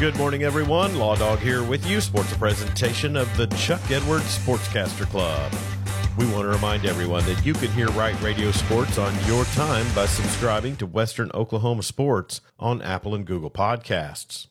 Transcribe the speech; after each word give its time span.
Good 0.00 0.16
morning, 0.16 0.42
everyone. 0.42 0.98
Law 0.98 1.14
Dog 1.14 1.38
here 1.38 1.62
with 1.62 1.86
you. 1.86 2.00
Sports 2.00 2.36
presentation 2.36 3.16
of 3.16 3.34
the 3.36 3.46
Chuck 3.56 3.80
Edwards 3.92 4.38
Sportscaster 4.38 5.06
Club. 5.06 5.52
We 6.18 6.26
want 6.26 6.42
to 6.42 6.48
remind 6.48 6.84
everyone 6.84 7.24
that 7.26 7.46
you 7.46 7.54
can 7.54 7.70
hear 7.70 7.86
Right 7.90 8.20
Radio 8.20 8.50
Sports 8.50 8.98
on 8.98 9.14
your 9.26 9.44
time 9.46 9.86
by 9.94 10.06
subscribing 10.06 10.74
to 10.76 10.86
Western 10.86 11.30
Oklahoma 11.32 11.84
Sports 11.84 12.40
on 12.58 12.82
Apple 12.82 13.14
and 13.14 13.24
Google 13.24 13.52
Podcasts. 13.52 14.48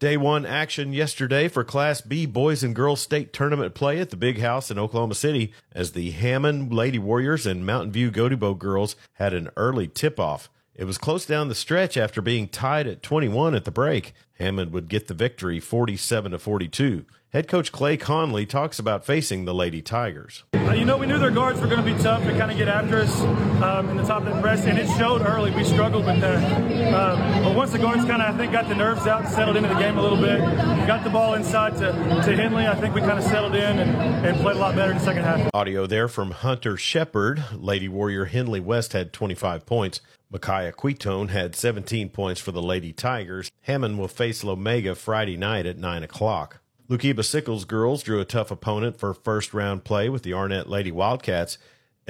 Day 0.00 0.16
one 0.16 0.44
action 0.44 0.92
yesterday 0.92 1.46
for 1.46 1.62
Class 1.62 2.00
B 2.00 2.26
boys 2.26 2.64
and 2.64 2.74
girls 2.74 3.00
state 3.00 3.32
tournament 3.32 3.74
play 3.74 4.00
at 4.00 4.10
the 4.10 4.16
Big 4.16 4.40
House 4.40 4.68
in 4.68 4.80
Oklahoma 4.80 5.14
City 5.14 5.52
as 5.72 5.92
the 5.92 6.10
Hammond 6.10 6.74
Lady 6.74 6.98
Warriors 6.98 7.46
and 7.46 7.64
Mountain 7.64 7.92
View 7.92 8.10
Gotebo 8.10 8.58
girls 8.58 8.96
had 9.14 9.32
an 9.32 9.48
early 9.56 9.86
tip 9.86 10.18
off. 10.18 10.50
It 10.74 10.84
was 10.84 10.98
close 10.98 11.26
down 11.26 11.48
the 11.48 11.54
stretch 11.54 11.96
after 11.96 12.22
being 12.22 12.48
tied 12.48 12.86
at 12.86 13.02
21 13.02 13.54
at 13.54 13.64
the 13.64 13.70
break. 13.70 14.14
Hammond 14.38 14.72
would 14.72 14.88
get 14.88 15.08
the 15.08 15.14
victory 15.14 15.60
47 15.60 16.32
to 16.32 16.38
42. 16.38 17.04
Head 17.32 17.46
coach 17.46 17.70
Clay 17.70 17.96
Conley 17.96 18.44
talks 18.44 18.78
about 18.78 19.04
facing 19.04 19.44
the 19.44 19.54
Lady 19.54 19.82
Tigers. 19.82 20.42
Uh, 20.54 20.72
you 20.72 20.84
know, 20.84 20.96
we 20.96 21.06
knew 21.06 21.18
their 21.18 21.30
guards 21.30 21.60
were 21.60 21.68
going 21.68 21.84
to 21.84 21.94
be 21.94 22.00
tough 22.02 22.22
and 22.22 22.36
kind 22.38 22.50
of 22.50 22.56
get 22.56 22.66
after 22.66 23.00
us 23.00 23.20
um, 23.62 23.88
in 23.88 23.96
the 23.96 24.02
top 24.02 24.26
of 24.26 24.34
the 24.34 24.40
press, 24.40 24.64
and 24.64 24.78
it 24.78 24.88
showed 24.98 25.22
early. 25.22 25.50
We 25.52 25.62
struggled 25.62 26.06
with 26.06 26.20
that. 26.20 26.92
Um, 26.92 27.20
once 27.60 27.72
the 27.72 27.78
guards 27.78 28.06
kind 28.06 28.22
of, 28.22 28.34
I 28.34 28.38
think, 28.38 28.52
got 28.52 28.70
the 28.70 28.74
nerves 28.74 29.06
out 29.06 29.20
and 29.20 29.28
settled 29.28 29.54
into 29.54 29.68
the 29.68 29.78
game 29.78 29.98
a 29.98 30.02
little 30.02 30.16
bit, 30.16 30.40
got 30.86 31.04
the 31.04 31.10
ball 31.10 31.34
inside 31.34 31.76
to, 31.76 31.92
to 31.92 32.34
Henley, 32.34 32.66
I 32.66 32.74
think 32.74 32.94
we 32.94 33.02
kind 33.02 33.18
of 33.18 33.24
settled 33.24 33.54
in 33.54 33.80
and, 33.80 34.26
and 34.26 34.40
played 34.40 34.56
a 34.56 34.58
lot 34.58 34.74
better 34.74 34.92
in 34.92 34.96
the 34.96 35.04
second 35.04 35.24
half. 35.24 35.50
Audio 35.52 35.86
there 35.86 36.08
from 36.08 36.30
Hunter 36.30 36.78
Shepard. 36.78 37.44
Lady 37.52 37.86
Warrior 37.86 38.24
Henley 38.24 38.60
West 38.60 38.94
had 38.94 39.12
25 39.12 39.66
points. 39.66 40.00
Micaiah 40.30 40.72
Quitone 40.72 41.28
had 41.28 41.54
17 41.54 42.08
points 42.08 42.40
for 42.40 42.50
the 42.50 42.62
Lady 42.62 42.94
Tigers. 42.94 43.50
Hammond 43.64 43.98
will 43.98 44.08
face 44.08 44.42
Lomega 44.42 44.96
Friday 44.96 45.36
night 45.36 45.66
at 45.66 45.76
9 45.76 46.02
o'clock. 46.02 46.60
Lookeba 46.88 47.22
Sickles 47.22 47.66
girls 47.66 48.02
drew 48.02 48.20
a 48.20 48.24
tough 48.24 48.50
opponent 48.50 48.98
for 48.98 49.12
first 49.12 49.52
round 49.52 49.84
play 49.84 50.08
with 50.08 50.22
the 50.22 50.32
Arnett 50.32 50.70
Lady 50.70 50.90
Wildcats. 50.90 51.58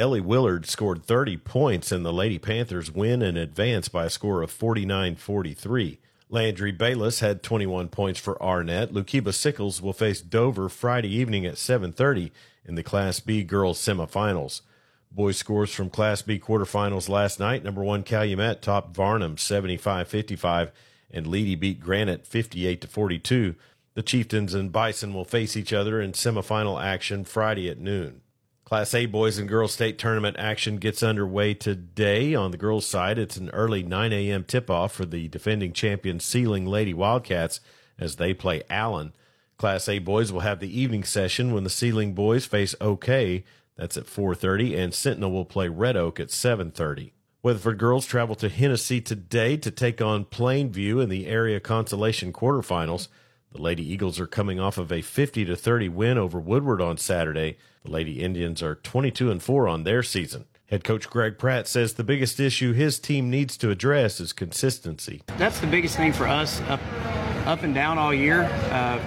Ellie 0.01 0.23
Willard 0.23 0.65
scored 0.65 1.05
30 1.05 1.37
points 1.37 1.93
and 1.93 2.07
the 2.07 2.13
Lady 2.13 2.39
Panthers 2.39 2.91
win 2.91 3.21
and 3.21 3.37
advance 3.37 3.89
by 3.89 4.07
a 4.07 4.11
score 4.11 4.41
of 4.41 4.51
49 4.51 5.15
43. 5.15 5.99
Landry 6.31 6.73
Bayless 6.73 7.21
had 7.21 7.43
21 7.43 7.89
points 7.89 8.19
for 8.19 8.43
Arnett. 8.43 8.95
Lookeba 8.95 9.35
Sickles 9.35 9.83
will 9.83 9.93
face 9.93 10.23
Dover 10.23 10.71
Friday 10.71 11.15
evening 11.15 11.45
at 11.45 11.59
7:30 11.59 12.31
in 12.65 12.77
the 12.77 12.83
Class 12.83 13.21
B 13.21 13.45
girls 13.45 13.79
semifinals. 13.79 14.63
Boys 15.13 15.37
scores 15.37 15.75
from 15.75 15.91
Class 15.91 16.23
B 16.23 16.39
quarterfinals 16.39 17.11
last 17.11 17.39
night. 17.39 17.63
Number 17.63 17.85
1 17.85 18.03
Calumet 18.03 18.63
topped 18.63 18.97
Varnum 18.97 19.37
75-55 19.37 20.71
and 21.11 21.27
Leedey 21.27 21.61
beat 21.61 21.79
Granite 21.79 22.27
58 22.27 22.89
42. 22.89 23.55
The 23.93 24.03
Chieftains 24.03 24.55
and 24.55 24.73
Bison 24.73 25.13
will 25.13 25.27
face 25.27 25.59
each 25.59 25.75
other 25.75 26.01
in 26.01 26.13
semifinal 26.13 26.83
action 26.83 27.25
Friday 27.25 27.69
at 27.69 27.79
noon. 27.79 28.23
Class 28.71 28.95
A 28.95 29.07
boys 29.07 29.37
and 29.37 29.49
girls 29.49 29.73
state 29.73 29.99
tournament 29.99 30.37
action 30.39 30.77
gets 30.77 31.03
underway 31.03 31.55
today. 31.55 32.37
On 32.37 32.53
the 32.53 32.57
girls' 32.57 32.87
side, 32.87 33.19
it's 33.19 33.37
an 33.37 33.51
early 33.51 33.83
9 33.83 34.13
a.m. 34.13 34.45
tip 34.45 34.71
off 34.71 34.93
for 34.93 35.05
the 35.05 35.27
defending 35.27 35.73
champion 35.73 36.21
Seiling 36.21 36.67
Lady 36.67 36.95
Wildcats 36.95 37.59
as 37.99 38.15
they 38.15 38.33
play 38.33 38.63
Allen. 38.71 39.13
Class 39.59 39.89
A 39.89 39.99
boys 39.99 40.31
will 40.31 40.43
have 40.43 40.61
the 40.61 40.81
evening 40.81 41.03
session 41.03 41.53
when 41.53 41.65
the 41.65 41.69
Seiling 41.69 42.15
boys 42.15 42.47
face 42.47 42.77
OK. 42.81 43.43
That's 43.75 43.97
at 43.97 44.07
4:30, 44.07 44.77
and 44.77 44.95
Sentinel 44.95 45.33
will 45.33 45.45
play 45.45 45.67
Red 45.67 45.97
Oak 45.97 46.21
at 46.21 46.31
7:30. 46.31 47.11
Weatherford 47.43 47.77
girls 47.77 48.07
travel 48.07 48.37
to 48.37 48.49
Hennessey 48.49 49.01
today 49.01 49.57
to 49.57 49.73
take 49.73 50.01
on 50.01 50.27
Plainview 50.27 51.03
in 51.03 51.09
the 51.09 51.27
area 51.27 51.59
consolation 51.59 52.33
quarterfinals. 52.33 53.09
The 53.53 53.61
Lady 53.61 53.83
Eagles 53.83 54.21
are 54.21 54.29
coming 54.29 54.61
off 54.61 54.79
of 54.79 54.93
a 54.93 55.03
50 55.03 55.45
to 55.45 55.57
30 55.57 55.89
win 55.89 56.19
over 56.19 56.39
Woodward 56.39 56.81
on 56.81 56.97
Saturday. 56.97 57.59
The 57.85 57.91
Lady 57.91 58.23
Indians 58.23 58.63
are 58.63 58.77
22 58.77 59.29
and 59.29 59.43
4 59.43 59.67
on 59.67 59.83
their 59.83 60.05
season. 60.05 60.45
Head 60.67 60.85
coach 60.85 61.11
Greg 61.11 61.37
Pratt 61.37 61.67
says 61.67 61.95
the 61.95 62.05
biggest 62.05 62.39
issue 62.39 62.73
his 62.73 63.01
team 63.01 63.29
needs 63.29 63.57
to 63.57 63.71
address 63.71 64.21
is 64.21 64.33
consistency. 64.33 65.23
That's 65.37 65.59
the 65.59 65.67
biggest 65.67 65.97
thing 65.97 66.13
for 66.13 66.29
us 66.29 66.61
up 66.63 66.81
up 67.45 67.65
and 67.65 67.75
down 67.75 67.99
all 67.99 68.15
year. 68.15 68.43
Uh, 68.71 68.99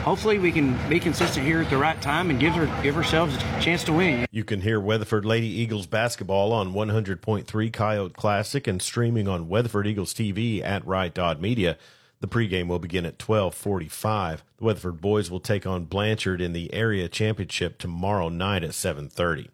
hopefully 0.00 0.40
we 0.40 0.50
can 0.50 0.76
be 0.88 0.98
consistent 0.98 1.46
here 1.46 1.60
at 1.60 1.70
the 1.70 1.76
right 1.76 2.00
time 2.02 2.30
and 2.30 2.40
give 2.40 2.54
her, 2.54 2.66
give 2.82 2.96
ourselves 2.96 3.36
a 3.36 3.60
chance 3.60 3.84
to 3.84 3.92
win. 3.92 4.26
You 4.32 4.42
can 4.42 4.62
hear 4.62 4.80
Weatherford 4.80 5.24
Lady 5.24 5.46
Eagles 5.46 5.86
basketball 5.86 6.52
on 6.52 6.72
100.3 6.72 7.72
Coyote 7.72 8.14
Classic 8.14 8.66
and 8.66 8.82
streaming 8.82 9.28
on 9.28 9.48
Weatherford 9.48 9.86
Eagles 9.86 10.12
TV 10.12 10.60
at 10.60 10.84
Right 10.84 11.14
Dot 11.14 11.40
Media. 11.40 11.78
The 12.22 12.28
pregame 12.28 12.68
will 12.68 12.78
begin 12.78 13.04
at 13.04 13.18
12:45. 13.18 14.44
The 14.56 14.64
Weatherford 14.64 15.00
boys 15.00 15.28
will 15.28 15.40
take 15.40 15.66
on 15.66 15.86
Blanchard 15.86 16.40
in 16.40 16.52
the 16.52 16.72
area 16.72 17.08
championship 17.08 17.78
tomorrow 17.78 18.28
night 18.28 18.62
at 18.62 18.74
7:30. 18.74 19.48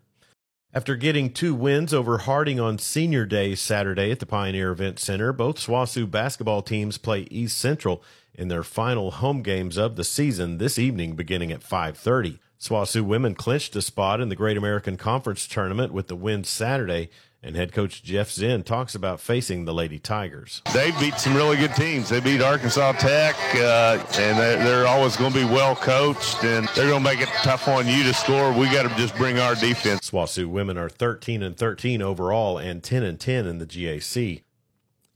After 0.75 0.95
getting 0.95 1.33
two 1.33 1.55
wins 1.55 1.95
over 1.95 2.19
Harding 2.19 2.61
on 2.61 2.79
Senior 2.79 3.25
Day 3.25 3.55
Saturday 3.55 4.11
at 4.11 4.19
the 4.19 4.27
Pioneer 4.27 4.71
Event 4.71 4.99
Center, 4.99 5.33
both 5.33 5.59
SWOSU 5.59 6.11
basketball 6.11 6.61
teams 6.61 6.99
play 6.99 7.27
East 7.31 7.57
Central 7.57 8.03
in 8.35 8.49
their 8.49 8.63
final 8.63 9.13
home 9.13 9.43
games 9.43 9.79
of 9.79 9.97
the 9.97 10.05
season 10.05 10.59
this 10.59 10.79
evening 10.79 11.17
beginning 11.17 11.51
at 11.51 11.63
5:30. 11.63 12.39
SWOSU 12.61 13.03
women 13.03 13.35
clinched 13.37 13.77
a 13.77 13.83
spot 13.83 14.21
in 14.21 14.31
the 14.31 14.37
Great 14.37 14.57
American 14.57 14.97
Conference 14.97 15.47
tournament 15.47 15.93
with 15.93 16.09
the 16.09 16.17
win 16.17 16.43
Saturday 16.43 17.09
and 17.41 17.55
head 17.55 17.73
coach 17.73 18.03
Jeff 18.03 18.33
Zinn 18.33 18.65
talks 18.65 18.97
about 18.97 19.21
facing 19.21 19.65
the 19.65 19.73
Lady 19.73 20.01
Tigers. 20.01 20.61
They 20.75 20.91
beat 20.99 21.15
some 21.15 21.37
really 21.37 21.57
good 21.57 21.73
teams. 21.77 22.09
They 22.09 22.19
beat 22.19 22.43
Arkansas 22.43 22.93
Tech, 22.93 23.37
uh, 23.55 24.05
and 24.19 24.37
they're, 24.37 24.57
they're 24.65 24.87
always 24.89 25.17
going 25.17 25.33
to 25.33 25.39
be 25.39 25.45
well 25.45 25.77
coached, 25.77 26.43
and 26.43 26.67
they're 26.75 26.89
going 26.89 27.05
to 27.05 27.09
make 27.09 27.21
it 27.21 27.29
tough 27.43 27.69
on 27.69 27.87
you 27.87 28.03
to 28.03 28.13
score. 28.13 28.53
We 28.53 28.67
got 28.67 28.91
to 28.91 28.97
just 28.97 29.15
bring 29.15 29.39
our 29.39 29.55
defense. 29.55 30.11
SWOSU 30.11 30.47
women 30.47 30.77
are 30.77 30.89
13 30.89 31.45
and 31.45 31.57
13 31.57 32.03
overall 32.03 32.59
and 32.59 32.83
10 32.83 33.05
and 33.05 33.21
10 33.21 33.47
in 33.47 33.59
the 33.59 33.67
GAC. 33.67 34.43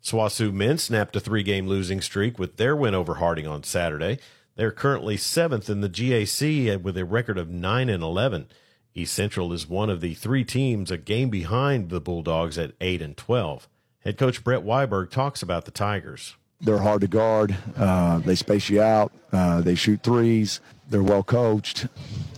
SWOSU 0.00 0.52
men 0.52 0.78
snapped 0.78 1.16
a 1.16 1.20
three-game 1.20 1.66
losing 1.66 2.00
streak 2.00 2.38
with 2.38 2.56
their 2.56 2.76
win 2.76 2.94
over 2.94 3.14
Harding 3.14 3.48
on 3.48 3.64
Saturday. 3.64 4.18
They're 4.54 4.70
currently 4.70 5.16
seventh 5.16 5.70
in 5.70 5.80
the 5.80 5.88
GAC 5.88 6.80
with 6.82 6.96
a 6.96 7.04
record 7.04 7.38
of 7.38 7.48
9 7.48 7.88
and 7.88 8.02
11. 8.02 8.48
East 8.94 9.14
Central 9.14 9.52
is 9.52 9.66
one 9.66 9.88
of 9.88 10.02
the 10.02 10.14
three 10.14 10.44
teams 10.44 10.90
a 10.90 10.98
game 10.98 11.30
behind 11.30 11.88
the 11.88 12.00
Bulldogs 12.00 12.58
at 12.58 12.72
8 12.80 13.00
and 13.00 13.16
12. 13.16 13.68
Head 14.00 14.18
coach 14.18 14.44
Brett 14.44 14.62
Weiberg 14.62 15.10
talks 15.10 15.42
about 15.42 15.64
the 15.64 15.70
Tigers. 15.70 16.36
They're 16.60 16.78
hard 16.78 17.00
to 17.00 17.08
guard. 17.08 17.56
Uh, 17.76 18.18
they 18.18 18.34
space 18.34 18.68
you 18.68 18.82
out. 18.82 19.12
Uh, 19.32 19.62
they 19.62 19.74
shoot 19.74 20.02
threes. 20.02 20.60
They're 20.90 21.02
well 21.02 21.22
coached, 21.22 21.86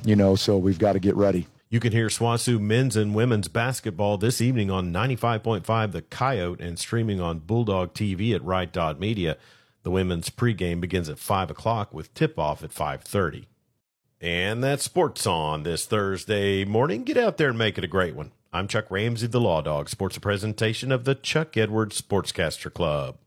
you 0.04 0.14
know, 0.14 0.36
so 0.36 0.56
we've 0.56 0.78
got 0.78 0.92
to 0.92 1.00
get 1.00 1.16
ready. 1.16 1.48
You 1.68 1.80
can 1.80 1.90
hear 1.90 2.06
SWOSU 2.06 2.60
men's 2.60 2.94
and 2.94 3.16
women's 3.16 3.48
basketball 3.48 4.16
this 4.16 4.40
evening 4.40 4.70
on 4.70 4.92
95.5 4.92 5.90
The 5.90 6.02
Coyote 6.02 6.62
and 6.62 6.78
streaming 6.78 7.20
on 7.20 7.40
Bulldog 7.40 7.94
TV 7.94 8.32
at 8.32 8.44
Right 8.44 8.72
Media. 9.00 9.36
The 9.84 9.90
women's 9.90 10.30
pregame 10.30 10.80
begins 10.80 11.10
at 11.10 11.18
5 11.18 11.50
o'clock 11.50 11.92
with 11.92 12.12
tip 12.14 12.38
off 12.38 12.64
at 12.64 12.70
5.30. 12.70 13.44
And 14.18 14.64
that's 14.64 14.82
sports 14.82 15.26
on 15.26 15.62
this 15.62 15.84
Thursday 15.84 16.64
morning. 16.64 17.04
Get 17.04 17.18
out 17.18 17.36
there 17.36 17.50
and 17.50 17.58
make 17.58 17.76
it 17.76 17.84
a 17.84 17.88
great 17.88 18.16
one. 18.16 18.32
I'm 18.50 18.66
Chuck 18.66 18.86
Ramsey, 18.90 19.26
the 19.26 19.42
Law 19.42 19.60
Dog, 19.60 19.90
sports 19.90 20.16
a 20.16 20.20
presentation 20.20 20.90
of 20.90 21.04
the 21.04 21.14
Chuck 21.14 21.58
Edwards 21.58 22.00
Sportscaster 22.00 22.72
Club. 22.72 23.18